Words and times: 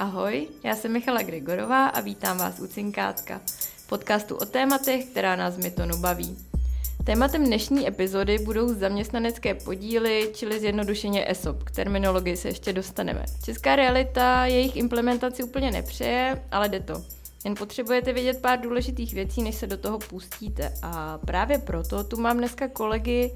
Ahoj, 0.00 0.48
já 0.64 0.76
jsem 0.76 0.92
Michala 0.92 1.22
Gregorová 1.22 1.86
a 1.86 2.00
vítám 2.00 2.38
vás 2.38 2.60
u 2.60 2.66
Cinkátka, 2.66 3.40
podcastu 3.88 4.36
o 4.36 4.44
tématech, 4.44 5.04
která 5.04 5.36
nás 5.36 5.56
Mytonu 5.56 5.96
baví. 5.98 6.38
Tématem 7.04 7.44
dnešní 7.44 7.88
epizody 7.88 8.38
budou 8.38 8.74
zaměstnanecké 8.74 9.54
podíly, 9.54 10.30
čili 10.34 10.60
zjednodušeně 10.60 11.30
ESOP. 11.30 11.62
K 11.62 11.70
terminologii 11.70 12.36
se 12.36 12.48
ještě 12.48 12.72
dostaneme. 12.72 13.24
Česká 13.44 13.76
realita 13.76 14.46
jejich 14.46 14.76
implementaci 14.76 15.42
úplně 15.42 15.70
nepřeje, 15.70 16.44
ale 16.50 16.68
jde 16.68 16.80
to. 16.80 17.02
Jen 17.44 17.54
potřebujete 17.54 18.12
vědět 18.12 18.40
pár 18.40 18.60
důležitých 18.60 19.14
věcí, 19.14 19.42
než 19.42 19.54
se 19.54 19.66
do 19.66 19.76
toho 19.76 19.98
pustíte. 19.98 20.72
A 20.82 21.18
právě 21.18 21.58
proto 21.58 22.04
tu 22.04 22.20
mám 22.20 22.38
dneska 22.38 22.68
kolegy 22.68 23.32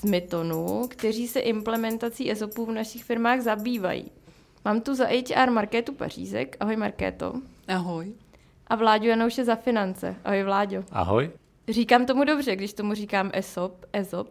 z 0.00 0.04
Mytonu, 0.04 0.88
kteří 0.88 1.28
se 1.28 1.40
implementací 1.40 2.30
ESOPů 2.30 2.66
v 2.66 2.72
našich 2.72 3.04
firmách 3.04 3.40
zabývají. 3.40 4.10
Mám 4.64 4.80
tu 4.80 4.94
za 4.94 5.06
HR 5.06 5.50
Markétu 5.50 5.94
Pařízek. 5.94 6.56
Ahoj 6.60 6.76
Markéto. 6.76 7.34
Ahoj. 7.68 8.12
A 8.66 8.76
Vláďu 8.76 9.06
Janouše 9.06 9.44
za 9.44 9.56
finance. 9.56 10.16
Ahoj 10.24 10.42
Vláďo. 10.42 10.84
Ahoj. 10.92 11.30
Říkám 11.68 12.06
tomu 12.06 12.24
dobře, 12.24 12.56
když 12.56 12.72
tomu 12.72 12.94
říkám 12.94 13.30
ESOP, 13.34 13.84
ESOP. 13.92 14.30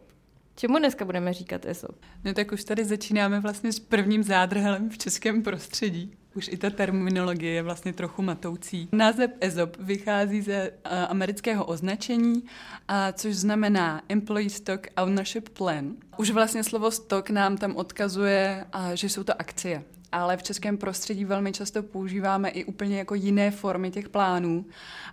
Čemu 0.56 0.80
dneska 0.80 1.06
budeme 1.06 1.34
říkat 1.34 1.66
ESOP? 1.66 1.96
No 2.24 2.34
tak 2.34 2.52
už 2.52 2.64
tady 2.64 2.86
začínáme 2.86 3.40
vlastně 3.40 3.72
s 3.72 3.80
prvním 3.80 4.24
zádrhelem 4.24 4.90
v 4.90 4.98
českém 4.98 5.44
prostředí. 5.44 6.14
Už 6.36 6.48
i 6.48 6.58
ta 6.58 6.70
terminologie 6.70 7.54
je 7.54 7.64
vlastně 7.64 7.94
trochu 7.94 8.22
matoucí. 8.22 8.90
Název 8.92 9.32
ESOP 9.42 9.78
vychází 9.80 10.42
ze 10.42 10.70
uh, 10.72 10.92
amerického 11.10 11.66
označení, 11.66 12.34
uh, 12.36 12.96
což 13.14 13.36
znamená 13.36 14.02
Employee 14.10 14.50
Stock 14.50 14.88
Ownership 15.04 15.50
Plan. 15.50 15.96
Už 16.18 16.30
vlastně 16.30 16.64
slovo 16.64 16.92
stock 16.92 17.30
nám 17.30 17.58
tam 17.58 17.76
odkazuje, 17.76 18.66
uh, 18.76 18.92
že 18.94 19.10
jsou 19.10 19.24
to 19.24 19.42
akcie 19.42 19.84
ale 20.12 20.38
v 20.38 20.44
českém 20.44 20.78
prostředí 20.78 21.26
velmi 21.26 21.52
často 21.52 21.84
používáme 21.84 22.50
i 22.50 22.66
úplně 22.66 22.98
jako 22.98 23.16
jiné 23.16 23.52
formy 23.52 23.92
těch 23.92 24.10
plánů. 24.10 24.66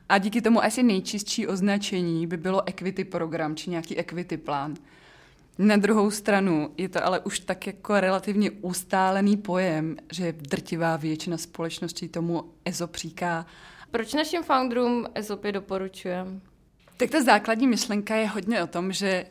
A 0.08 0.18
díky 0.18 0.42
tomu 0.42 0.64
asi 0.64 0.82
nejčistší 0.82 1.46
označení 1.46 2.26
by 2.26 2.36
bylo 2.36 2.68
equity 2.68 3.04
program, 3.04 3.56
či 3.56 3.70
nějaký 3.70 3.98
equity 3.98 4.36
plán. 4.36 4.74
Na 5.58 5.76
druhou 5.76 6.10
stranu 6.10 6.70
je 6.76 6.88
to 6.88 7.06
ale 7.06 7.20
už 7.20 7.40
tak 7.40 7.66
jako 7.66 8.00
relativně 8.00 8.50
ustálený 8.50 9.36
pojem, 9.36 9.96
že 10.12 10.32
drtivá 10.32 10.96
většina 10.96 11.36
společností 11.36 12.08
tomu 12.08 12.44
ESOP 12.64 12.96
říká. 12.96 13.46
Proč 13.90 14.14
našim 14.14 14.42
founderům 14.42 15.06
ESOPy 15.14 15.52
doporučujeme? 15.52 16.40
Tak 16.96 17.10
ta 17.10 17.22
základní 17.22 17.66
myšlenka 17.66 18.16
je 18.16 18.28
hodně 18.28 18.62
o 18.62 18.66
tom, 18.66 18.92
že 18.92 19.26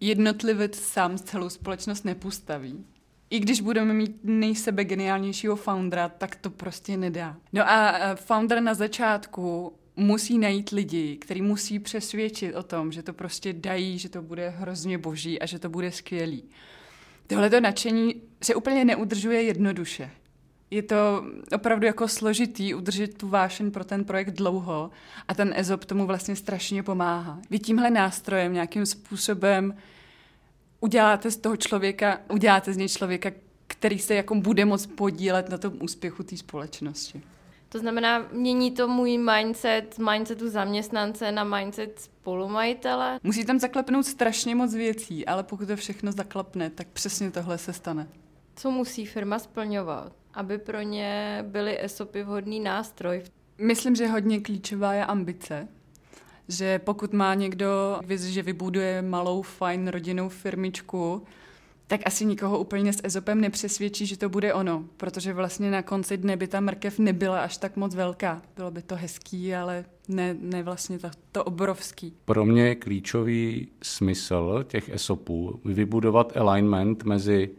jednotlivec 0.00 0.78
sám 0.78 1.18
celou 1.18 1.48
společnost 1.48 2.04
nepostaví 2.04 2.84
i 3.30 3.40
když 3.40 3.60
budeme 3.60 3.94
mít 3.94 4.16
nejsebe 4.24 4.84
geniálnějšího 4.84 5.56
foundera, 5.56 6.08
tak 6.08 6.36
to 6.36 6.50
prostě 6.50 6.96
nedá. 6.96 7.36
No 7.52 7.70
a 7.70 7.94
founder 8.14 8.60
na 8.62 8.74
začátku 8.74 9.72
musí 9.96 10.38
najít 10.38 10.70
lidi, 10.70 11.16
který 11.16 11.42
musí 11.42 11.78
přesvědčit 11.78 12.54
o 12.54 12.62
tom, 12.62 12.92
že 12.92 13.02
to 13.02 13.12
prostě 13.12 13.52
dají, 13.52 13.98
že 13.98 14.08
to 14.08 14.22
bude 14.22 14.48
hrozně 14.48 14.98
boží 14.98 15.40
a 15.40 15.46
že 15.46 15.58
to 15.58 15.68
bude 15.68 15.92
skvělý. 15.92 16.44
Tohle 17.26 17.50
to 17.50 17.60
nadšení 17.60 18.22
se 18.42 18.54
úplně 18.54 18.84
neudržuje 18.84 19.42
jednoduše. 19.42 20.10
Je 20.70 20.82
to 20.82 21.24
opravdu 21.54 21.86
jako 21.86 22.08
složitý 22.08 22.74
udržet 22.74 23.18
tu 23.18 23.28
vášeň 23.28 23.70
pro 23.70 23.84
ten 23.84 24.04
projekt 24.04 24.30
dlouho 24.30 24.90
a 25.28 25.34
ten 25.34 25.52
EZOP 25.56 25.84
tomu 25.84 26.06
vlastně 26.06 26.36
strašně 26.36 26.82
pomáhá. 26.82 27.40
Vy 27.50 27.58
tímhle 27.58 27.90
nástrojem 27.90 28.52
nějakým 28.52 28.86
způsobem 28.86 29.74
uděláte 30.80 31.30
z 31.30 31.36
toho 31.36 31.56
člověka, 31.56 32.20
uděláte 32.28 32.72
z 32.72 32.76
něj 32.76 32.88
člověka, 32.88 33.30
který 33.66 33.98
se 33.98 34.14
jako 34.14 34.34
bude 34.34 34.64
moc 34.64 34.86
podílet 34.86 35.48
na 35.48 35.58
tom 35.58 35.72
úspěchu 35.80 36.22
té 36.22 36.36
společnosti. 36.36 37.22
To 37.68 37.78
znamená, 37.78 38.28
mění 38.32 38.70
to 38.70 38.88
můj 38.88 39.18
mindset 39.18 39.94
z 39.94 39.98
mindsetu 39.98 40.48
zaměstnance 40.48 41.32
na 41.32 41.44
mindset 41.44 42.00
spolumajitele? 42.00 43.20
Musí 43.22 43.44
tam 43.44 43.58
zaklepnout 43.58 44.06
strašně 44.06 44.54
moc 44.54 44.74
věcí, 44.74 45.26
ale 45.26 45.42
pokud 45.42 45.68
to 45.68 45.76
všechno 45.76 46.12
zaklapne, 46.12 46.70
tak 46.70 46.88
přesně 46.88 47.30
tohle 47.30 47.58
se 47.58 47.72
stane. 47.72 48.08
Co 48.56 48.70
musí 48.70 49.06
firma 49.06 49.38
splňovat, 49.38 50.12
aby 50.34 50.58
pro 50.58 50.82
ně 50.82 51.38
byly 51.48 51.84
ESOPy 51.84 52.22
vhodný 52.22 52.60
nástroj? 52.60 53.22
Myslím, 53.58 53.96
že 53.96 54.06
hodně 54.06 54.40
klíčová 54.40 54.94
je 54.94 55.06
ambice 55.06 55.68
že 56.48 56.78
pokud 56.78 57.12
má 57.12 57.34
někdo 57.34 58.00
vizi, 58.06 58.32
že 58.32 58.42
vybuduje 58.42 59.02
malou, 59.02 59.42
fajn 59.42 59.88
rodinnou 59.88 60.28
firmičku, 60.28 61.22
tak 61.88 62.00
asi 62.04 62.24
nikoho 62.24 62.58
úplně 62.58 62.92
s 62.92 63.00
Ezopem 63.04 63.40
nepřesvědčí, 63.40 64.06
že 64.06 64.18
to 64.18 64.28
bude 64.28 64.54
ono, 64.54 64.84
protože 64.96 65.32
vlastně 65.32 65.70
na 65.70 65.82
konci 65.82 66.16
dne 66.16 66.36
by 66.36 66.46
ta 66.46 66.60
mrkev 66.60 66.98
nebyla 66.98 67.40
až 67.40 67.56
tak 67.56 67.76
moc 67.76 67.94
velká. 67.94 68.42
Bylo 68.56 68.70
by 68.70 68.82
to 68.82 68.96
hezký, 68.96 69.54
ale 69.54 69.84
ne, 70.08 70.36
ne 70.40 70.62
vlastně 70.62 70.98
to, 70.98 71.10
to 71.32 71.44
obrovský. 71.44 72.14
Pro 72.24 72.44
mě 72.44 72.62
je 72.62 72.74
klíčový 72.74 73.68
smysl 73.82 74.64
těch 74.68 74.88
ESOPů 74.88 75.60
vybudovat 75.64 76.36
alignment 76.36 77.04
mezi, 77.04 77.50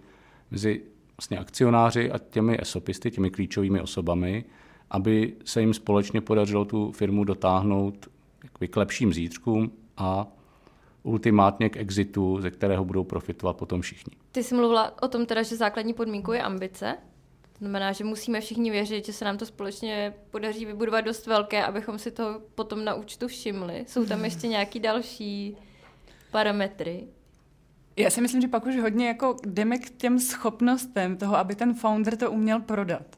mezi 0.52 0.82
vlastně 1.18 1.38
akcionáři 1.38 2.12
a 2.12 2.18
těmi 2.18 2.58
ESOPisty, 2.62 3.12
těmi 3.12 3.32
klíčovými 3.32 3.82
osobami, 3.82 4.46
aby 4.90 5.34
se 5.46 5.62
jim 5.62 5.74
společně 5.74 6.22
podařilo 6.22 6.66
tu 6.66 6.92
firmu 6.92 7.24
dotáhnout 7.24 8.08
k 8.70 8.78
lepším 8.78 9.14
zítřkům 9.14 9.72
a 9.98 10.28
ultimátně 11.04 11.70
k 11.70 11.78
exitu, 11.78 12.42
ze 12.42 12.52
kterého 12.52 12.86
budou 12.86 13.04
profitovat 13.04 13.58
potom 13.58 13.82
všichni. 13.82 14.14
Ty 14.32 14.44
jsi 14.44 14.56
mluvila 14.56 15.04
o 15.04 15.08
tom 15.08 15.26
teda, 15.26 15.44
že 15.44 15.56
základní 15.56 15.94
podmínkou 15.94 16.32
je 16.32 16.42
ambice. 16.42 16.98
To 17.54 17.58
znamená, 17.60 17.92
že 17.92 18.04
musíme 18.04 18.42
všichni 18.42 18.72
věřit, 18.72 19.06
že 19.06 19.14
se 19.14 19.26
nám 19.26 19.38
to 19.38 19.46
společně 19.46 20.14
podaří 20.32 20.66
vybudovat 20.66 21.02
dost 21.02 21.28
velké, 21.28 21.66
abychom 21.66 22.00
si 22.00 22.12
to 22.12 22.42
potom 22.56 22.86
na 22.86 22.96
účtu 22.96 23.28
všimli. 23.28 23.86
Jsou 23.88 24.06
tam 24.06 24.26
ještě 24.26 24.48
nějaký 24.48 24.80
další 24.80 25.58
parametry? 26.32 27.08
Já 27.96 28.10
si 28.10 28.22
myslím, 28.22 28.42
že 28.42 28.48
pak 28.48 28.66
už 28.66 28.80
hodně 28.80 29.08
jako 29.08 29.36
jdeme 29.46 29.78
k 29.78 29.90
těm 29.90 30.20
schopnostem 30.20 31.18
toho, 31.18 31.38
aby 31.38 31.56
ten 31.56 31.74
founder 31.74 32.18
to 32.18 32.32
uměl 32.32 32.60
prodat. 32.60 33.16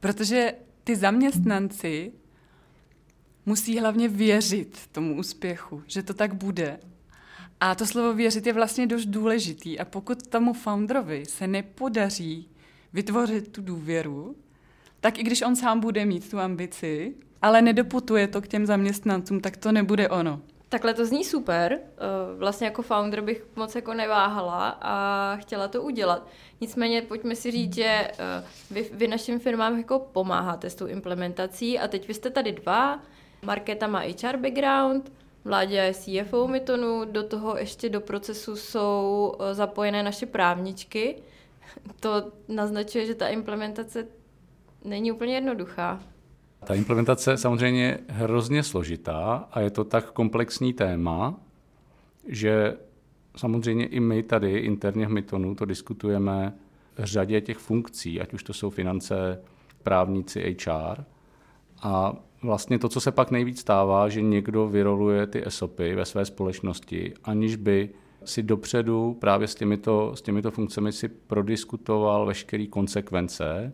Protože 0.00 0.54
ty 0.84 0.96
zaměstnanci 0.96 2.12
musí 3.48 3.78
hlavně 3.78 4.08
věřit 4.08 4.78
tomu 4.92 5.16
úspěchu, 5.16 5.82
že 5.86 6.02
to 6.02 6.14
tak 6.14 6.34
bude. 6.34 6.80
A 7.60 7.74
to 7.74 7.86
slovo 7.86 8.14
věřit 8.14 8.46
je 8.46 8.52
vlastně 8.52 8.86
dost 8.86 9.06
důležitý. 9.06 9.80
A 9.80 9.84
pokud 9.84 10.26
tomu 10.26 10.52
founderovi 10.52 11.26
se 11.26 11.46
nepodaří 11.46 12.48
vytvořit 12.92 13.52
tu 13.52 13.62
důvěru, 13.62 14.36
tak 15.00 15.18
i 15.18 15.22
když 15.22 15.42
on 15.42 15.56
sám 15.56 15.80
bude 15.80 16.04
mít 16.04 16.30
tu 16.30 16.38
ambici, 16.38 17.14
ale 17.42 17.62
nedoputuje 17.62 18.28
to 18.28 18.40
k 18.40 18.48
těm 18.48 18.66
zaměstnancům, 18.66 19.40
tak 19.40 19.56
to 19.56 19.72
nebude 19.72 20.08
ono. 20.08 20.40
Takhle 20.68 20.94
to 20.94 21.06
zní 21.06 21.24
super. 21.24 21.72
Eh, 21.72 22.38
vlastně 22.38 22.66
jako 22.66 22.82
founder 22.82 23.20
bych 23.20 23.44
moc 23.56 23.74
jako 23.74 23.94
neváhala 23.94 24.78
a 24.80 25.36
chtěla 25.36 25.68
to 25.68 25.82
udělat. 25.82 26.28
Nicméně 26.60 27.02
pojďme 27.02 27.34
si 27.34 27.50
říct, 27.50 27.74
že 27.74 27.84
eh, 27.84 28.44
vy, 28.70 28.90
vy 28.92 29.08
našim 29.08 29.38
firmám 29.40 29.78
jako 29.78 29.98
pomáháte 29.98 30.70
s 30.70 30.74
tou 30.74 30.86
implementací 30.86 31.78
a 31.78 31.88
teď 31.88 32.08
vy 32.08 32.14
jste 32.14 32.30
tady 32.30 32.52
dva, 32.52 33.02
Markéta 33.42 33.86
má 33.86 34.00
HR 34.00 34.36
background, 34.36 35.12
Vládě 35.44 35.76
je 35.76 35.94
CFO 35.94 36.48
Mytonu, 36.48 37.04
do 37.04 37.22
toho 37.22 37.56
ještě 37.56 37.88
do 37.88 38.00
procesu 38.00 38.56
jsou 38.56 39.34
eh, 39.40 39.54
zapojené 39.54 40.02
naše 40.02 40.26
právničky. 40.26 41.16
To 42.00 42.32
naznačuje, 42.48 43.06
že 43.06 43.14
ta 43.14 43.28
implementace 43.28 44.06
není 44.84 45.12
úplně 45.12 45.34
jednoduchá. 45.34 46.00
Ta 46.64 46.74
implementace 46.74 47.30
je 47.30 47.36
samozřejmě 47.36 47.98
hrozně 48.08 48.62
složitá 48.62 49.48
a 49.52 49.60
je 49.60 49.70
to 49.70 49.84
tak 49.84 50.12
komplexní 50.12 50.72
téma, 50.72 51.40
že 52.26 52.76
samozřejmě 53.36 53.86
i 53.86 54.00
my 54.00 54.22
tady 54.22 54.58
interně 54.58 55.06
v 55.06 55.10
Mytonu 55.10 55.54
to 55.54 55.64
diskutujeme 55.64 56.54
řadě 56.98 57.40
těch 57.40 57.58
funkcí, 57.58 58.20
ať 58.20 58.32
už 58.32 58.42
to 58.42 58.52
jsou 58.52 58.70
finance, 58.70 59.42
právníci, 59.82 60.56
HR. 60.66 61.04
A 61.82 62.12
vlastně 62.42 62.78
to, 62.78 62.88
co 62.88 63.00
se 63.00 63.12
pak 63.12 63.30
nejvíc 63.30 63.60
stává, 63.60 64.08
že 64.08 64.22
někdo 64.22 64.68
vyroluje 64.68 65.26
ty 65.26 65.46
ESOPy 65.46 65.94
ve 65.94 66.04
své 66.04 66.24
společnosti, 66.24 67.14
aniž 67.24 67.56
by 67.56 67.90
si 68.24 68.42
dopředu 68.42 69.16
právě 69.20 69.48
s 69.48 69.54
těmito, 69.54 70.16
s 70.16 70.22
těmito 70.22 70.50
funkcemi 70.50 70.92
si 70.92 71.08
prodiskutoval 71.08 72.26
veškeré 72.26 72.66
konsekvence 72.66 73.72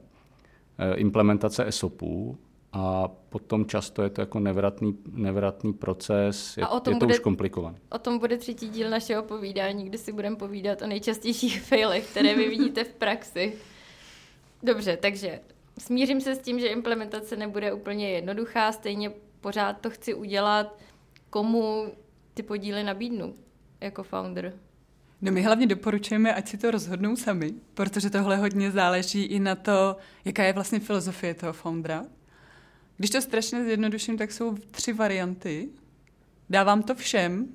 eh, 0.79 0.95
implementace 0.95 1.67
ESOPů 1.67 2.39
a 2.73 3.09
potom 3.09 3.67
často 3.67 4.03
je 4.03 4.11
to 4.11 4.21
jako 4.21 4.41
nevratný, 4.41 4.99
nevratný 5.13 5.73
proces, 5.73 6.57
je, 6.57 6.65
a 6.65 6.69
o 6.69 6.81
tom 6.81 6.95
je 6.95 7.01
to 7.01 7.07
bude, 7.07 7.15
už 7.15 7.21
komplikované. 7.21 7.79
O 7.91 7.99
tom 7.99 8.19
bude 8.19 8.37
třetí 8.37 8.69
díl 8.69 8.91
našeho 8.91 9.23
povídání, 9.23 9.85
kde 9.85 9.99
si 9.99 10.13
budeme 10.13 10.37
povídat 10.37 10.83
o 10.83 10.87
nejčastějších 10.87 11.63
failech, 11.69 12.11
které 12.11 12.35
vy 12.37 12.49
vidíte 12.49 12.85
v 12.85 12.95
praxi. 12.95 13.53
Dobře, 14.63 14.97
takže 14.97 15.41
smířím 15.79 16.21
se 16.21 16.35
s 16.35 16.39
tím, 16.39 16.61
že 16.61 16.67
implementace 16.67 17.37
nebude 17.37 17.73
úplně 17.73 18.11
jednoduchá, 18.11 18.73
stejně 18.73 19.11
pořád 19.41 19.81
to 19.81 19.91
chci 19.91 20.15
udělat, 20.15 20.79
komu 21.31 21.93
ty 22.35 22.43
podíly 22.43 22.85
nabídnu 22.85 23.35
jako 23.81 24.03
founder. 24.03 24.59
No 25.23 25.33
my 25.33 25.43
hlavně 25.43 25.67
doporučujeme, 25.67 26.35
ať 26.35 26.49
si 26.49 26.59
to 26.59 26.71
rozhodnou 26.71 27.17
sami, 27.17 27.55
protože 27.75 28.11
tohle 28.11 28.37
hodně 28.37 28.71
záleží 28.71 29.23
i 29.23 29.41
na 29.41 29.55
to, 29.55 29.97
jaká 30.25 30.45
je 30.45 30.53
vlastně 30.53 30.81
filozofie 30.81 31.35
toho 31.35 31.53
foundera. 31.53 32.05
Když 32.97 33.11
to 33.11 33.23
strašně 33.23 33.65
zjednoduším, 33.65 34.19
tak 34.19 34.33
jsou 34.33 34.55
tři 34.55 34.93
varianty. 34.93 35.69
Dávám 36.51 36.83
to 36.83 36.95
všem, 36.95 37.49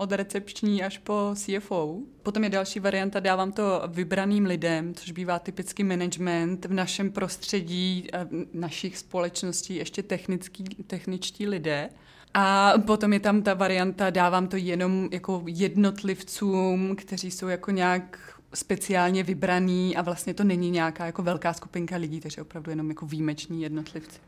od 0.00 0.12
recepční 0.12 0.82
až 0.82 0.98
po 0.98 1.34
CFO. 1.34 1.98
Potom 2.22 2.44
je 2.44 2.50
další 2.50 2.80
varianta, 2.80 3.20
dávám 3.20 3.52
to 3.52 3.82
vybraným 3.86 4.44
lidem, 4.44 4.94
což 4.94 5.12
bývá 5.12 5.38
typický 5.38 5.84
management 5.84 6.64
v 6.64 6.72
našem 6.72 7.12
prostředí, 7.12 8.08
našich 8.52 8.98
společností, 8.98 9.74
ještě 9.74 10.02
technický, 10.02 10.64
techničtí 10.64 11.46
lidé. 11.46 11.88
A 12.34 12.72
potom 12.86 13.12
je 13.12 13.20
tam 13.20 13.42
ta 13.42 13.54
varianta, 13.54 14.10
dávám 14.10 14.48
to 14.48 14.56
jenom 14.56 15.08
jako 15.12 15.42
jednotlivcům, 15.46 16.96
kteří 16.96 17.30
jsou 17.30 17.48
jako 17.48 17.70
nějak 17.70 18.18
speciálně 18.54 19.22
vybraný 19.22 19.96
a 19.96 20.02
vlastně 20.02 20.34
to 20.34 20.44
není 20.44 20.70
nějaká 20.70 21.06
jako 21.06 21.22
velká 21.22 21.52
skupinka 21.52 21.96
lidí, 21.96 22.20
takže 22.20 22.42
opravdu 22.42 22.70
jenom 22.70 22.88
jako 22.88 23.06
výjimeční 23.06 23.62
jednotlivci. 23.62 24.20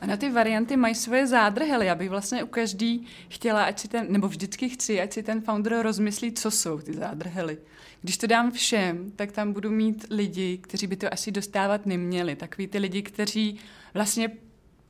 A 0.00 0.06
na 0.06 0.16
ty 0.16 0.30
varianty 0.30 0.76
mají 0.76 0.94
svoje 0.94 1.26
zádrhely. 1.26 1.86
Já 1.86 1.94
bych 1.94 2.10
vlastně 2.10 2.44
u 2.44 2.46
každý 2.46 3.06
chtěla, 3.28 3.64
ať 3.64 3.78
si 3.78 3.88
ten, 3.88 4.06
nebo 4.08 4.28
vždycky 4.28 4.68
chci, 4.68 5.00
ať 5.00 5.12
si 5.12 5.22
ten 5.22 5.40
founder 5.40 5.82
rozmyslí, 5.82 6.32
co 6.32 6.50
jsou 6.50 6.78
ty 6.78 6.92
zádrhely. 6.92 7.58
Když 8.02 8.16
to 8.16 8.26
dám 8.26 8.50
všem, 8.50 9.12
tak 9.16 9.32
tam 9.32 9.52
budu 9.52 9.70
mít 9.70 10.06
lidi, 10.10 10.58
kteří 10.58 10.86
by 10.86 10.96
to 10.96 11.12
asi 11.12 11.30
dostávat 11.30 11.86
neměli. 11.86 12.36
Takový 12.36 12.66
ty 12.66 12.78
lidi, 12.78 13.02
kteří 13.02 13.58
vlastně 13.94 14.30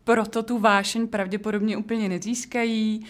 proto 0.04 0.42
tu 0.42 0.58
vášeň 0.58 1.08
pravděpodobně 1.08 1.76
úplně 1.76 2.08
nezískají, 2.08 3.06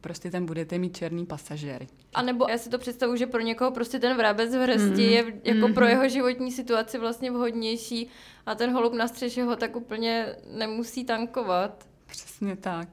prostě 0.00 0.30
tam 0.30 0.46
budete 0.46 0.78
mít 0.78 0.96
černý 0.96 1.26
pasažéry. 1.26 1.86
A 2.14 2.22
nebo 2.22 2.46
já 2.50 2.58
si 2.58 2.68
to 2.68 2.78
představuji, 2.78 3.16
že 3.16 3.26
pro 3.26 3.40
někoho 3.40 3.70
prostě 3.70 3.98
ten 3.98 4.16
vrabec 4.16 4.54
v 4.54 4.62
hrsti 4.62 4.84
mm-hmm. 4.84 5.10
je 5.10 5.24
jako 5.44 5.66
mm-hmm. 5.66 5.74
pro 5.74 5.86
jeho 5.86 6.08
životní 6.08 6.52
situaci 6.52 6.98
vlastně 6.98 7.30
vhodnější 7.30 8.08
a 8.46 8.54
ten 8.54 8.72
holub 8.72 8.92
na 8.92 9.08
střeše 9.08 9.42
ho 9.42 9.56
tak 9.56 9.76
úplně 9.76 10.36
nemusí 10.50 11.04
tankovat. 11.04 11.88
Přesně 12.06 12.56
tak. 12.56 12.88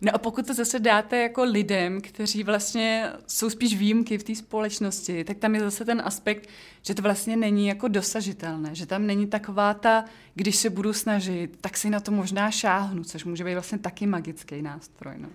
No 0.00 0.14
a 0.14 0.18
pokud 0.18 0.46
to 0.46 0.54
zase 0.54 0.78
dáte 0.78 1.18
jako 1.18 1.44
lidem, 1.44 2.00
kteří 2.00 2.44
vlastně 2.44 3.12
jsou 3.26 3.50
spíš 3.50 3.76
výjimky 3.76 4.18
v 4.18 4.24
té 4.24 4.34
společnosti, 4.34 5.24
tak 5.24 5.38
tam 5.38 5.54
je 5.54 5.60
zase 5.60 5.84
ten 5.84 6.02
aspekt, 6.04 6.48
že 6.82 6.94
to 6.94 7.02
vlastně 7.02 7.36
není 7.36 7.66
jako 7.66 7.88
dosažitelné, 7.88 8.74
že 8.74 8.86
tam 8.86 9.06
není 9.06 9.26
taková 9.26 9.74
ta, 9.74 10.04
když 10.34 10.56
se 10.56 10.70
budu 10.70 10.92
snažit, 10.92 11.56
tak 11.60 11.76
si 11.76 11.90
na 11.90 12.00
to 12.00 12.10
možná 12.12 12.50
šáhnu, 12.50 13.04
což 13.04 13.24
může 13.24 13.44
být 13.44 13.54
vlastně 13.54 13.78
taky 13.78 14.06
magický 14.06 14.62
nástroj. 14.62 15.14
No. 15.18 15.28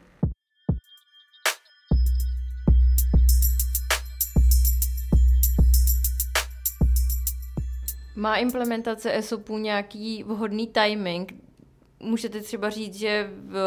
Má 8.19 8.36
implementace 8.36 9.18
ESOPu 9.18 9.57
nějaký 9.57 10.24
vhodný 10.24 10.68
timing? 10.68 11.36
Můžete 12.00 12.42
třeba 12.42 12.69
říct, 12.69 12.95
že 12.95 13.30
v 13.33 13.57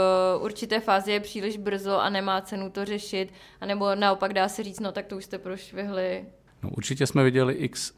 určité 0.43 0.81
fázi 0.81 1.13
je 1.13 1.21
příliš 1.21 1.57
brzo 1.57 2.01
a 2.01 2.11
nemá 2.11 2.41
cenu 2.41 2.71
to 2.71 2.85
řešit, 2.85 3.33
anebo 3.61 3.95
naopak 3.95 4.33
dá 4.33 4.49
se 4.49 4.63
říct, 4.63 4.81
no 4.81 4.93
tak 4.93 5.07
to 5.07 5.17
už 5.17 5.25
jste 5.25 5.39
prošvihli. 5.39 6.25
No, 6.63 6.71
určitě 6.71 7.07
jsme 7.07 7.25
viděli 7.25 7.55
x 7.55 7.93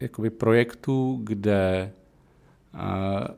jakoby 0.00 0.30
projektů, 0.30 1.20
kde 1.22 1.92
uh, 2.74 2.80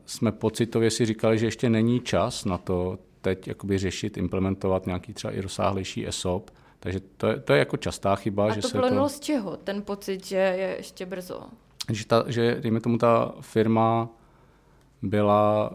jsme 0.05 0.31
pocitově 0.31 0.91
si 0.91 1.05
říkali, 1.05 1.37
že 1.37 1.45
ještě 1.45 1.69
není 1.69 1.99
čas 1.99 2.45
na 2.45 2.57
to 2.57 2.99
teď 3.21 3.47
jakoby 3.47 3.77
řešit, 3.77 4.17
implementovat 4.17 4.85
nějaký 4.85 5.13
třeba 5.13 5.33
i 5.33 5.41
rozsáhlejší 5.41 6.07
ESOP, 6.07 6.51
takže 6.79 6.99
to 7.17 7.27
je, 7.27 7.39
to 7.39 7.53
je 7.53 7.59
jako 7.59 7.77
častá 7.77 8.15
chyba. 8.15 8.45
A 8.45 8.53
že 8.53 8.61
to 8.61 8.67
se 8.67 8.77
to... 8.77 9.09
z 9.09 9.19
čeho, 9.19 9.57
ten 9.57 9.81
pocit, 9.81 10.25
že 10.25 10.35
je 10.35 10.75
ještě 10.77 11.05
brzo? 11.05 11.41
Že, 11.91 12.05
ta, 12.05 12.23
že 12.27 12.57
dejme 12.61 12.79
tomu, 12.79 12.97
ta 12.97 13.33
firma 13.41 14.09
byla, 15.01 15.73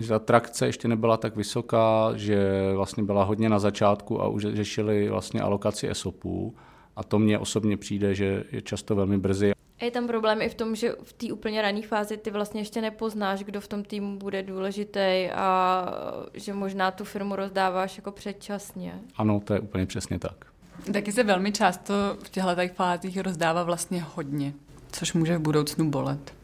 že 0.00 0.08
ta 0.08 0.18
trakce 0.18 0.66
ještě 0.66 0.88
nebyla 0.88 1.16
tak 1.16 1.36
vysoká, 1.36 2.12
že 2.14 2.70
vlastně 2.74 3.02
byla 3.02 3.24
hodně 3.24 3.48
na 3.48 3.58
začátku 3.58 4.22
a 4.22 4.28
už 4.28 4.42
řešili 4.42 5.08
vlastně 5.08 5.40
alokaci 5.40 5.90
ESOPů 5.90 6.54
a 6.96 7.02
to 7.02 7.18
mně 7.18 7.38
osobně 7.38 7.76
přijde, 7.76 8.14
že 8.14 8.44
je 8.52 8.62
často 8.62 8.94
velmi 8.94 9.18
brzy. 9.18 9.52
A 9.80 9.84
je 9.84 9.90
tam 9.90 10.06
problém 10.06 10.42
i 10.42 10.48
v 10.48 10.54
tom, 10.54 10.76
že 10.76 10.92
v 11.02 11.12
té 11.12 11.32
úplně 11.32 11.62
rané 11.62 11.82
fázi 11.82 12.16
ty 12.16 12.30
vlastně 12.30 12.60
ještě 12.60 12.80
nepoznáš, 12.80 13.44
kdo 13.44 13.60
v 13.60 13.68
tom 13.68 13.84
týmu 13.84 14.18
bude 14.18 14.42
důležitý 14.42 15.28
a 15.34 15.88
že 16.34 16.52
možná 16.52 16.90
tu 16.90 17.04
firmu 17.04 17.36
rozdáváš 17.36 17.96
jako 17.96 18.12
předčasně. 18.12 19.00
Ano, 19.16 19.40
to 19.44 19.54
je 19.54 19.60
úplně 19.60 19.86
přesně 19.86 20.18
tak. 20.18 20.46
Taky 20.92 21.12
se 21.12 21.24
velmi 21.24 21.52
často 21.52 21.94
v 22.22 22.30
těchto 22.30 22.74
fázích 22.74 23.20
rozdává 23.20 23.62
vlastně 23.62 24.04
hodně 24.14 24.54
což 24.96 25.12
může 25.12 25.38
v 25.38 25.40
budoucnu 25.40 25.90
bolet. 25.90 26.34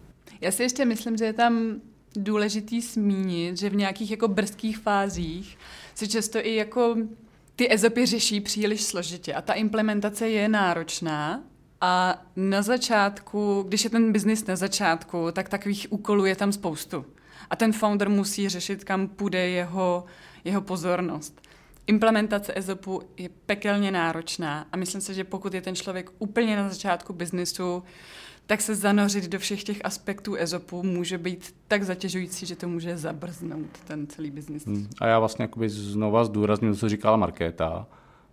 Já 0.41 0.53
si 0.53 0.63
ještě 0.63 0.85
myslím, 0.85 1.17
že 1.17 1.25
je 1.25 1.33
tam 1.33 1.75
důležitý 2.17 2.81
zmínit, 2.81 3.59
že 3.59 3.71
v 3.71 3.77
nějakých 3.77 4.11
jako 4.11 4.29
brzkých 4.29 4.79
fázích 4.79 5.59
se 5.95 6.09
často 6.09 6.47
i 6.47 6.55
jako 6.55 6.97
ty 7.57 7.73
ezopy 7.73 8.07
řeší 8.07 8.41
příliš 8.41 8.83
složitě 8.83 9.35
a 9.35 9.43
ta 9.43 9.53
implementace 9.53 10.29
je 10.29 10.49
náročná 10.49 11.43
a 11.81 12.23
na 12.37 12.63
začátku, 12.63 13.65
když 13.69 13.85
je 13.85 13.91
ten 13.91 14.13
biznis 14.13 14.47
na 14.47 14.57
začátku, 14.57 15.27
tak 15.33 15.49
takových 15.49 15.87
úkolů 15.91 16.25
je 16.27 16.37
tam 16.37 16.53
spoustu. 16.53 17.05
A 17.51 17.57
ten 17.57 17.73
founder 17.73 18.09
musí 18.09 18.49
řešit, 18.49 18.85
kam 18.85 19.09
půjde 19.09 19.49
jeho, 19.49 20.05
jeho 20.45 20.61
pozornost. 20.61 21.41
Implementace 21.87 22.53
EZOPu 22.57 23.03
je 23.17 23.29
pekelně 23.47 23.91
náročná 23.91 24.67
a 24.73 24.77
myslím 24.77 25.01
si, 25.01 25.15
že 25.15 25.25
pokud 25.25 25.55
je 25.55 25.61
ten 25.61 25.75
člověk 25.75 26.11
úplně 26.19 26.57
na 26.57 26.69
začátku 26.69 27.13
biznisu, 27.13 27.83
tak 28.47 28.61
se 28.61 28.75
zanořit 28.75 29.29
do 29.29 29.39
všech 29.39 29.65
těch 29.65 29.81
aspektů 29.85 30.35
EZOPu 30.37 30.83
může 30.83 31.19
být 31.19 31.55
tak 31.69 31.83
zatěžující, 31.83 32.47
že 32.47 32.57
to 32.57 32.69
může 32.69 32.99
zabrznout 32.99 33.79
ten 33.87 34.07
celý 34.07 34.31
biznis. 34.31 34.67
Hmm. 34.67 34.89
A 34.99 35.07
já 35.07 35.19
vlastně 35.19 35.43
jakoby 35.43 35.69
znova 35.69 36.25
zdůrazním, 36.25 36.75
co 36.75 36.89
říkala 36.89 37.17
Markéta. 37.17 37.87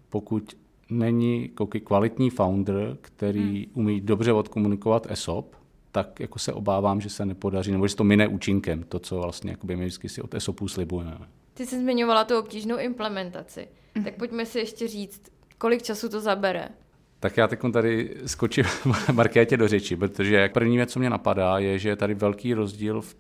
Pokud 0.10 0.58
není 0.90 1.52
kvalitní 1.84 2.30
founder, 2.30 2.98
který 3.02 3.56
hmm. 3.56 3.66
umí 3.74 4.02
dobře 4.02 4.34
odkomunikovat 4.34 5.08
ESOP, 5.12 5.56
tak 5.92 6.20
jako 6.20 6.40
se 6.40 6.54
obávám, 6.54 7.02
že 7.02 7.10
se 7.10 7.26
nepodaří, 7.26 7.72
nebo 7.72 7.88
že 7.88 7.96
to 7.96 8.04
mine 8.04 8.28
účinkem, 8.28 8.84
to, 8.84 9.00
co 9.00 9.18
vlastně 9.18 9.52
jakoby 9.52 9.76
my 9.76 9.86
vždycky 9.86 10.10
si 10.10 10.22
od 10.22 10.34
ESOPu 10.34 10.68
slibujeme. 10.68 11.28
Ty 11.54 11.66
jsi 11.66 11.80
zmiňovala 11.80 12.24
tu 12.24 12.38
obtížnou 12.38 12.78
implementaci, 12.78 13.68
hmm. 13.96 14.06
tak 14.06 14.14
pojďme 14.14 14.46
si 14.46 14.60
ještě 14.60 14.88
říct, 14.88 15.22
kolik 15.58 15.84
času 15.84 16.10
to 16.10 16.20
zabere. 16.22 16.70
Tak 17.20 17.38
já 17.38 17.48
teď 17.48 17.60
tady 17.74 18.16
skočím 18.26 18.66
Markétě 19.14 19.58
do 19.58 19.68
řeči, 19.68 19.96
protože 19.96 20.50
první 20.50 20.78
věc, 20.78 20.92
co 20.92 21.00
mě 21.00 21.10
napadá, 21.10 21.60
je, 21.60 21.80
že 21.80 21.90
je 21.90 21.96
tady 21.96 22.14
velký 22.14 22.54
rozdíl 22.54 23.02
v, 23.02 23.16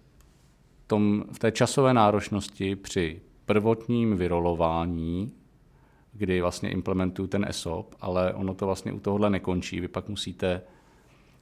tom, 0.87 1.23
v 1.31 1.39
té 1.39 1.51
časové 1.51 1.93
náročnosti 1.93 2.75
při 2.75 3.21
prvotním 3.45 4.17
vyrolování, 4.17 5.31
kdy 6.13 6.41
vlastně 6.41 6.71
implementuju 6.71 7.27
ten 7.27 7.45
ESOP, 7.49 7.95
ale 8.01 8.33
ono 8.33 8.53
to 8.53 8.65
vlastně 8.65 8.93
u 8.93 8.99
tohohle 8.99 9.29
nekončí. 9.29 9.79
Vy 9.79 9.87
pak 9.87 10.09
musíte 10.09 10.61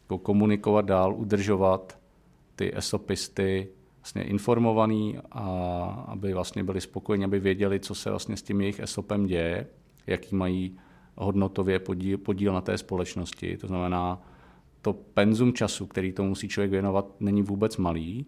jako 0.03 0.17
komunikovat 0.17 0.85
dál, 0.85 1.13
udržovat 1.13 1.99
ty 2.55 2.77
ESOPisty 2.77 3.67
vlastně 3.99 4.23
informovaný, 4.23 5.17
a 5.31 5.43
aby 6.07 6.33
vlastně 6.33 6.63
byli 6.63 6.81
spokojeni, 6.81 7.25
aby 7.25 7.39
věděli, 7.39 7.79
co 7.79 7.95
se 7.95 8.09
vlastně 8.09 8.37
s 8.37 8.41
tím 8.41 8.61
jejich 8.61 8.79
ESOPem 8.79 9.25
děje, 9.25 9.67
jaký 10.07 10.35
mají 10.35 10.77
hodnotově 11.17 11.79
podíl, 11.79 12.17
podíl 12.17 12.53
na 12.53 12.61
té 12.61 12.77
společnosti. 12.77 13.57
To 13.57 13.67
znamená, 13.67 14.21
to 14.81 14.93
penzum 14.93 15.53
času, 15.53 15.85
který 15.85 16.11
to 16.11 16.23
musí 16.23 16.47
člověk 16.47 16.71
věnovat, 16.71 17.05
není 17.19 17.41
vůbec 17.41 17.77
malý, 17.77 18.25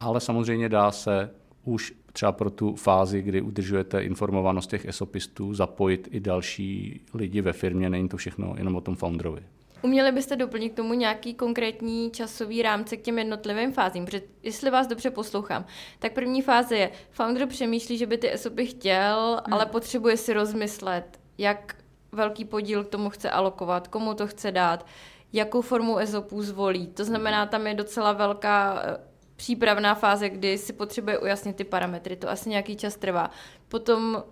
ale 0.00 0.20
samozřejmě 0.20 0.68
dá 0.68 0.90
se 0.90 1.30
už 1.64 1.92
třeba 2.12 2.32
pro 2.32 2.50
tu 2.50 2.74
fázi, 2.74 3.22
kdy 3.22 3.40
udržujete 3.42 4.02
informovanost 4.02 4.70
těch 4.70 4.84
esopistů, 4.84 5.54
zapojit 5.54 6.08
i 6.10 6.20
další 6.20 7.00
lidi 7.14 7.40
ve 7.40 7.52
firmě, 7.52 7.90
není 7.90 8.08
to 8.08 8.16
všechno 8.16 8.54
jenom 8.58 8.76
o 8.76 8.80
tom 8.80 8.96
founderovi. 8.96 9.42
Uměli 9.82 10.12
byste 10.12 10.36
doplnit 10.36 10.70
k 10.70 10.76
tomu 10.76 10.94
nějaký 10.94 11.34
konkrétní 11.34 12.10
časový 12.10 12.62
rámce 12.62 12.96
k 12.96 13.02
těm 13.02 13.18
jednotlivým 13.18 13.72
fázím? 13.72 14.04
Protože 14.04 14.22
jestli 14.42 14.70
vás 14.70 14.86
dobře 14.86 15.10
poslouchám, 15.10 15.64
tak 15.98 16.12
první 16.12 16.42
fáze 16.42 16.76
je, 16.76 16.90
founder 17.10 17.46
přemýšlí, 17.46 17.98
že 17.98 18.06
by 18.06 18.18
ty 18.18 18.32
ESOPy 18.32 18.66
chtěl, 18.66 19.40
hmm. 19.44 19.54
ale 19.54 19.66
potřebuje 19.66 20.16
si 20.16 20.32
rozmyslet, 20.32 21.20
jak 21.38 21.76
velký 22.14 22.44
podíl 22.44 22.84
k 22.84 22.88
tomu 22.88 23.10
chce 23.10 23.30
alokovat, 23.30 23.88
komu 23.88 24.14
to 24.14 24.26
chce 24.26 24.52
dát, 24.52 24.86
jakou 25.32 25.60
formu 25.60 25.98
ESOPů 25.98 26.42
zvolí. 26.42 26.86
To 26.86 27.04
znamená, 27.04 27.46
tam 27.46 27.66
je 27.66 27.74
docela 27.74 28.12
velká 28.12 28.82
eh, 28.84 28.96
přípravná 29.36 29.94
fáze, 29.94 30.28
kdy 30.28 30.58
si 30.58 30.72
potřebuje 30.72 31.18
ujasnit 31.18 31.56
ty 31.56 31.64
parametry. 31.64 32.16
To 32.16 32.30
asi 32.30 32.48
nějaký 32.48 32.76
čas 32.76 32.96
trvá. 32.96 33.30
Potom 33.68 34.22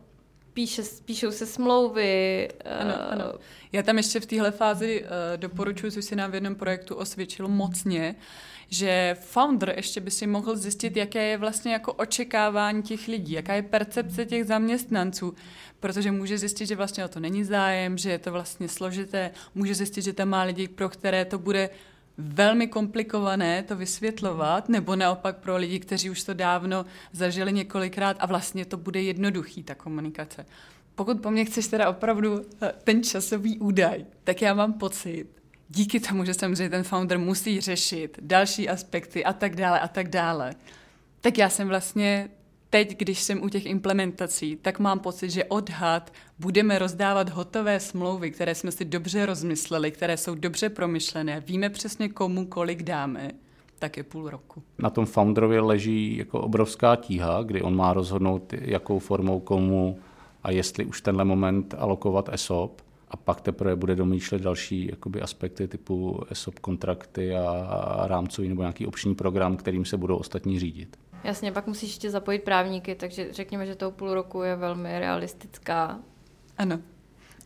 píše, 0.53 0.83
píšou 1.05 1.31
se 1.31 1.47
smlouvy. 1.47 2.49
Ano, 2.81 2.95
uh... 2.95 3.13
ano. 3.13 3.35
Já 3.73 3.83
tam 3.83 3.97
ještě 3.97 4.21
v 4.21 4.27
téhle 4.27 4.51
fázi 4.51 5.03
uh, 5.03 5.09
doporučuji, 5.37 5.93
což 5.93 6.05
si 6.05 6.17
nám 6.17 6.31
v 6.31 6.35
jednom 6.35 6.55
projektu 6.55 6.95
osvědčilo 6.95 7.49
mocně, 7.49 8.15
že 8.69 9.17
founder 9.21 9.75
ještě 9.77 10.01
by 10.01 10.11
si 10.11 10.27
mohl 10.27 10.57
zjistit, 10.57 10.97
jaké 10.97 11.29
je 11.29 11.39
vlastně 11.39 11.73
jako 11.73 11.93
očekávání 11.93 12.83
těch 12.83 13.09
lidí, 13.09 13.33
jaká 13.33 13.55
je 13.55 13.63
percepce 13.63 14.27
těch 14.27 14.45
zaměstnanců, 14.45 15.35
protože 15.81 16.13
může 16.13 16.39
zjistit, 16.39 16.67
že 16.67 16.77
vlastně 16.77 17.05
o 17.05 17.09
to 17.09 17.21
není 17.21 17.45
zájem, 17.45 17.99
že 17.99 18.11
je 18.11 18.19
to 18.19 18.33
vlastně 18.33 18.69
složité, 18.69 19.31
může 19.55 19.75
zjistit, 19.75 20.03
že 20.03 20.13
tam 20.13 20.29
má 20.29 20.43
lidi, 20.43 20.69
pro 20.69 20.89
které 20.89 21.25
to 21.25 21.39
bude 21.39 21.71
velmi 22.19 22.67
komplikované 22.67 23.63
to 23.63 23.77
vysvětlovat, 23.77 24.69
nebo 24.69 24.97
naopak 24.97 25.37
pro 25.37 25.57
lidi, 25.57 25.79
kteří 25.79 26.11
už 26.11 26.23
to 26.23 26.35
dávno 26.35 26.87
zažili 27.13 27.53
několikrát 27.53 28.17
a 28.21 28.27
vlastně 28.27 28.65
to 28.65 28.77
bude 28.77 29.03
jednoduchý, 29.03 29.63
ta 29.63 29.75
komunikace. 29.75 30.47
Pokud 30.95 31.21
po 31.21 31.31
mně 31.31 31.45
chceš 31.45 31.67
teda 31.67 31.91
opravdu 31.91 32.43
eh, 32.63 32.73
ten 32.85 33.03
časový 33.03 33.59
údaj, 33.59 34.05
tak 34.25 34.43
já 34.43 34.55
mám 34.55 34.73
pocit, 34.73 35.27
díky 35.69 36.01
tomu, 36.01 36.25
že 36.25 36.35
samozřejmě 36.35 36.71
ten 36.71 36.85
founder 36.85 37.19
musí 37.19 37.61
řešit 37.61 38.19
další 38.23 38.69
aspekty 38.69 39.25
a 39.25 39.33
tak 39.33 39.57
dále 39.57 39.81
a 39.81 39.89
tak 39.89 40.09
dále, 40.09 40.55
tak 41.21 41.39
já 41.39 41.49
jsem 41.49 41.69
vlastně 41.69 42.29
teď, 42.73 42.99
když 42.99 43.23
jsem 43.23 43.43
u 43.43 43.49
těch 43.49 43.67
implementací, 43.67 44.57
tak 44.63 44.79
mám 44.79 44.99
pocit, 44.99 45.31
že 45.31 45.45
odhad 45.45 46.13
budeme 46.39 46.79
rozdávat 46.79 47.29
hotové 47.29 47.81
smlouvy, 47.81 48.31
které 48.31 48.55
jsme 48.55 48.73
si 48.73 48.85
dobře 48.85 49.27
rozmysleli, 49.27 49.91
které 49.91 50.17
jsou 50.17 50.35
dobře 50.35 50.69
promyšlené, 50.69 51.41
víme 51.41 51.71
přesně 51.71 52.09
komu 52.09 52.47
kolik 52.47 52.83
dáme, 52.83 53.31
tak 53.79 53.97
je 53.97 54.03
půl 54.03 54.31
roku. 54.31 54.63
Na 54.79 54.91
tom 54.91 55.07
founderovi 55.07 55.61
leží 55.61 56.17
jako 56.17 56.41
obrovská 56.41 56.97
tíha, 56.97 57.43
kdy 57.43 57.63
on 57.63 57.77
má 57.77 57.93
rozhodnout, 57.93 58.53
jakou 58.53 58.99
formou 58.99 59.41
komu 59.41 59.99
a 60.43 60.51
jestli 60.51 60.85
už 60.85 61.01
tenhle 61.01 61.25
moment 61.25 61.75
alokovat 61.79 62.29
ESOP 62.33 62.81
a 63.11 63.17
pak 63.17 63.41
teprve 63.41 63.77
bude 63.77 63.95
domýšlet 63.97 64.43
další 64.43 64.87
jakoby, 64.87 65.21
aspekty 65.21 65.69
typu 65.69 66.23
ESOP 66.31 66.59
kontrakty 66.59 67.37
a 67.37 68.05
rámcový 68.07 68.49
nebo 68.49 68.63
nějaký 68.63 68.87
opční 68.87 69.15
program, 69.15 69.57
kterým 69.57 69.85
se 69.85 69.97
budou 69.97 70.17
ostatní 70.17 70.59
řídit. 70.59 70.97
Jasně, 71.25 71.53
pak 71.53 71.67
musíš 71.67 71.91
ještě 71.91 72.11
zapojit 72.11 72.43
právníky, 72.43 72.95
takže 72.95 73.29
řekněme, 73.31 73.67
že 73.67 73.75
toho 73.75 73.91
půl 73.91 74.15
roku 74.15 74.43
je 74.43 74.57
velmi 74.57 74.99
realistická. 74.99 76.01
Ano. 76.59 76.81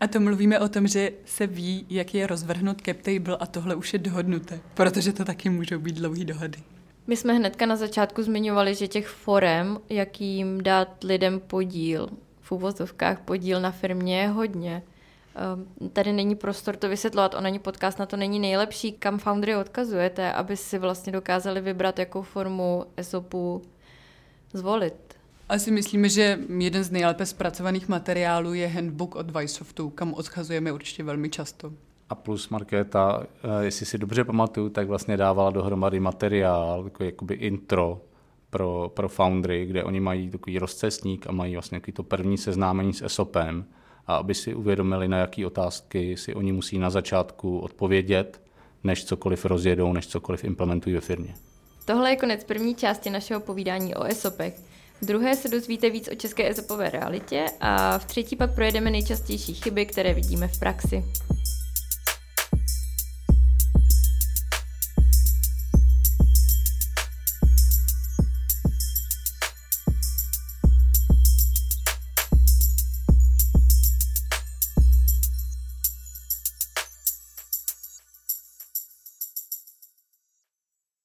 A 0.01 0.07
to 0.07 0.21
mluvíme 0.21 0.61
o 0.61 0.69
tom, 0.69 0.87
že 0.87 1.13
se 1.25 1.47
ví, 1.47 1.87
jak 1.91 2.15
je 2.15 2.27
rozvrhnut 2.27 2.83
cap 2.87 2.97
table 2.97 3.37
a 3.41 3.47
tohle 3.47 3.75
už 3.75 3.93
je 3.93 3.99
dohodnuté, 3.99 4.61
protože 4.75 5.13
to 5.13 5.25
taky 5.25 5.49
můžou 5.49 5.79
být 5.79 5.97
dlouhé 5.97 6.25
dohody. 6.25 6.59
My 7.07 7.17
jsme 7.17 7.33
hnedka 7.33 7.67
na 7.67 7.77
začátku 7.77 8.23
zmiňovali, 8.23 8.75
že 8.75 8.89
těch 8.89 9.09
forem, 9.09 9.79
jakým 9.91 10.63
dát 10.63 11.05
lidem 11.05 11.41
podíl, 11.41 12.09
v 12.41 12.53
úvozovkách 12.53 13.21
podíl 13.21 13.61
na 13.61 13.71
firmě 13.71 14.21
je 14.21 14.29
hodně. 14.29 14.83
Ehm, 15.37 15.91
tady 15.93 16.13
není 16.13 16.35
prostor 16.35 16.77
to 16.77 16.89
vysvětlovat, 16.89 17.35
on 17.35 17.47
ani 17.47 17.59
podcast 17.59 17.99
na 17.99 18.07
to 18.07 18.17
není 18.17 18.39
nejlepší, 18.39 18.93
kam 18.93 19.19
foundry 19.19 19.57
odkazujete, 19.57 20.33
aby 20.33 20.57
si 20.57 20.79
vlastně 20.79 21.13
dokázali 21.13 21.61
vybrat, 21.61 21.99
jakou 21.99 22.23
formu 22.23 22.85
ESOPu 22.97 23.63
zvolit. 24.53 24.95
Asi 25.49 25.71
myslíme, 25.71 26.09
že 26.09 26.39
jeden 26.59 26.85
z 26.85 26.91
nejlépe 26.91 27.27
zpracovaných 27.27 27.89
materiálů 27.89 28.55
je 28.55 28.69
handbook 28.69 29.15
od 29.15 29.31
Vysoftu, 29.31 29.91
kam 29.91 30.15
odkazujeme 30.15 30.73
určitě 30.73 31.03
velmi 31.03 31.31
často. 31.31 31.73
A 32.09 32.15
plus 32.15 32.49
Markéta, 32.49 33.23
eh, 33.23 33.65
jestli 33.65 33.87
si 33.87 33.99
dobře 33.99 34.25
pamatuju, 34.25 34.69
tak 34.69 34.89
vlastně 34.89 35.17
dávala 35.17 35.51
dohromady 35.51 36.01
materiál, 36.01 36.85
takový 36.85 37.09
jakoby 37.09 37.35
intro 37.35 38.01
pro, 38.51 38.93
pro 38.95 39.09
foundry, 39.09 39.67
kde 39.67 39.85
oni 39.85 40.01
mají 40.01 40.31
takový 40.31 40.59
rozcestník 40.59 41.27
a 41.27 41.33
mají 41.33 41.53
vlastně 41.53 41.81
to 41.93 42.03
první 42.03 42.39
seznámení 42.39 42.93
s 42.93 43.03
ESOPem 43.03 43.65
a 44.07 44.17
aby 44.17 44.35
si 44.35 44.55
uvědomili, 44.55 45.09
na 45.09 45.19
jaké 45.19 45.47
otázky 45.47 46.17
si 46.17 46.35
oni 46.35 46.53
musí 46.53 46.79
na 46.79 46.91
začátku 46.91 47.59
odpovědět, 47.59 48.41
než 48.85 49.05
cokoliv 49.05 49.45
rozjedou, 49.45 49.93
než 49.93 50.07
cokoliv 50.07 50.45
implementují 50.45 50.95
ve 50.95 51.01
firmě. 51.01 51.35
Tohle 51.85 52.11
je 52.11 52.17
konec 52.17 52.45
první 52.45 52.75
části 52.75 53.11
našeho 53.11 53.41
povídání 53.41 53.95
o 53.95 54.05
ESOPech. 54.05 54.61
V 55.01 55.07
druhé 55.07 55.37
se 55.37 55.49
dozvíte 55.49 55.91
víc 55.91 56.09
o 56.13 56.15
české 56.15 56.51
ESOPové 56.51 56.91
realitě 56.91 57.45
a 57.61 57.99
v 57.99 58.05
třetí 58.05 58.37
pak 58.37 58.55
projedeme 58.55 58.91
nejčastější 58.91 59.55
chyby, 59.55 59.87
které 59.87 60.15
vidíme 60.15 60.49
v 60.49 60.59
praxi. 60.59 61.05